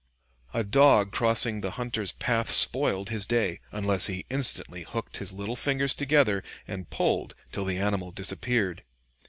[0.51, 5.55] A dog crossing the hunter's path spoiled his day, unless he instantly hooked his little
[5.55, 8.81] fingers together, and pulled till the animal disappeared.